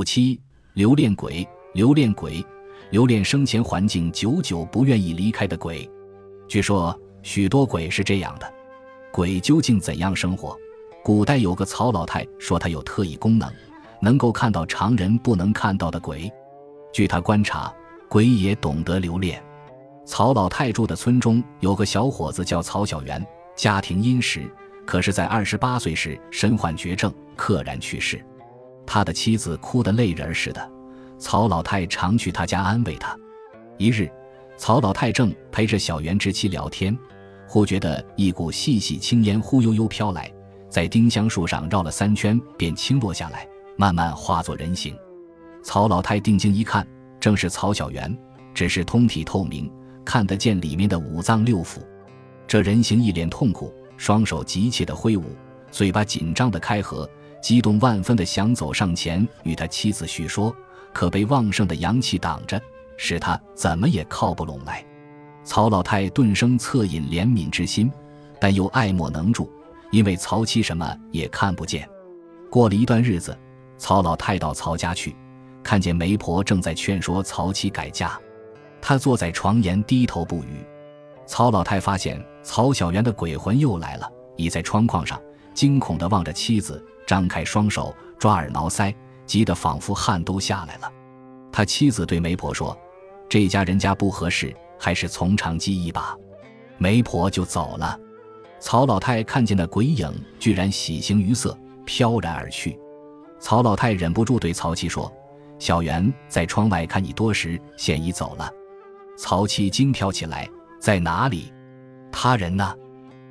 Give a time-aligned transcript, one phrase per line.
[0.00, 0.40] 五七
[0.72, 2.42] 留恋鬼，留恋鬼，
[2.88, 5.86] 留恋生前环境久久不愿意离开的鬼。
[6.48, 8.50] 据说许多鬼是这样的，
[9.12, 10.56] 鬼究竟怎样生活？
[11.04, 13.52] 古代有个曹老太说，他有特异功能，
[14.00, 16.32] 能够看到常人不能看到的鬼。
[16.94, 17.70] 据他观察，
[18.08, 19.38] 鬼也懂得留恋。
[20.06, 23.22] 曹老太住的村中有个小伙子叫曹小元，
[23.54, 24.50] 家庭殷实，
[24.86, 28.24] 可是，在二十八岁时身患绝症，溘然去世。
[28.92, 30.68] 他的妻子哭得泪人似的，
[31.16, 33.16] 曹老太常去他家安慰他。
[33.78, 34.10] 一日，
[34.56, 36.98] 曹老太正陪着小袁之妻聊天，
[37.46, 40.28] 忽觉得一股细细青烟忽悠悠飘来，
[40.68, 44.92] 在丁香树上绕了三圈，便倾落下来，慢慢化作人形。
[45.62, 46.84] 曹老太定睛一看，
[47.20, 48.12] 正是曹小元，
[48.52, 49.70] 只是通体透明。
[50.04, 51.78] 看得见里面的五脏六腑，
[52.44, 55.26] 这人形一脸痛苦，双手急切地挥舞，
[55.70, 57.08] 嘴巴紧张地开合，
[57.40, 60.54] 激动万分地想走上前与他妻子叙说，
[60.92, 62.60] 可被旺盛的阳气挡着，
[62.96, 64.84] 使他怎么也靠不拢来。
[65.42, 67.90] 曹老太顿生恻隐怜悯之心，
[68.38, 69.50] 但又爱莫能助，
[69.90, 71.88] 因为曹妻什么也看不见。
[72.50, 73.36] 过了一段日子，
[73.78, 75.16] 曹老太到曹家去，
[75.62, 78.20] 看见媒婆正在劝说曹妻改嫁。
[78.82, 80.64] 他坐在床沿低头不语，
[81.26, 85.20] 曹老太发现曹小元的鬼魂又来了，倚在窗框上，
[85.54, 88.94] 惊恐地望着妻子，张开双手抓耳挠腮，
[89.26, 90.88] 急得仿佛汗都下来了。
[91.50, 92.78] 他妻子对媒婆说
[93.28, 96.16] ：“这家人家不合适，还是从长计议吧。”
[96.78, 97.98] 媒婆就走了。
[98.60, 100.08] 曹老太看见那鬼影
[100.38, 102.78] 居然喜形于色，飘然而去。
[103.40, 105.12] 曹老太忍不住对曹妻说
[105.58, 108.48] ：“小袁在窗外看你多时，现已走了。”
[109.18, 111.52] 曹七惊跳起来，在哪里？
[112.12, 112.72] 他人呢？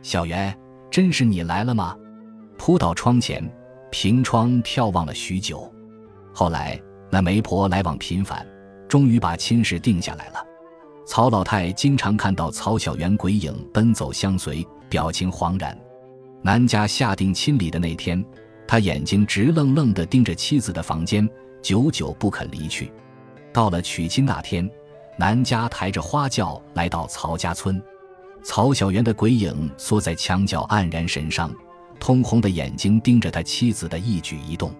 [0.00, 0.58] 小袁，
[0.90, 1.94] 真是你来了吗？
[2.58, 3.46] 扑到窗前，
[3.90, 5.72] 凭窗眺望了许久。
[6.32, 8.46] 后来那媒婆来往频繁，
[8.88, 10.44] 终于把亲事定下来了。
[11.06, 15.78] 曹老太经常看到曹小元鬼影奔走相随，表情惶然。
[16.42, 18.24] 南家下定亲礼的那天，
[18.66, 21.28] 他眼睛直愣愣地盯着妻子的房间，
[21.62, 22.92] 久久不肯离去。
[23.52, 24.68] 到了娶亲那天。
[25.18, 27.82] 南家抬着花轿来到曹家村，
[28.42, 31.50] 曹小元的鬼影缩在墙角，黯然神伤，
[31.98, 34.72] 通红的眼睛盯着他妻子的一举一动。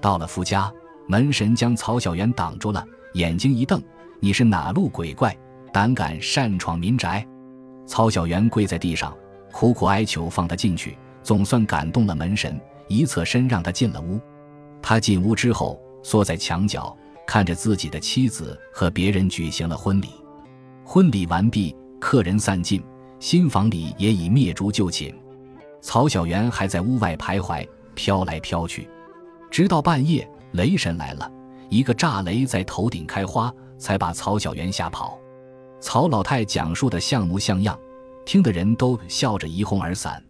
[0.00, 0.72] 到了夫家，
[1.06, 3.82] 门神将曹小元挡住了，眼睛一瞪
[4.20, 5.36] ：“你是哪路鬼怪，
[5.72, 7.26] 胆敢擅闯民宅？”
[7.86, 9.16] 曹小元跪在地上，
[9.52, 14.20] 苦苦哀求放他进去，总算感动了门神，一侧身让他进了屋。
[14.82, 16.96] 他进屋之后，缩在墙角。
[17.26, 20.08] 看着自己的妻子和别人举行了婚礼，
[20.82, 22.82] 婚礼完毕，客人散尽，
[23.20, 25.14] 新房里也已灭烛就寝。
[25.80, 28.88] 曹小元还在屋外徘徊，飘来飘去，
[29.50, 31.30] 直到半夜，雷神来了，
[31.68, 35.18] 一个炸雷在头顶开花，才把曹小元吓跑。
[35.80, 37.78] 曹老太讲述的像模像样，
[38.26, 40.22] 听的人都笑着一哄而散。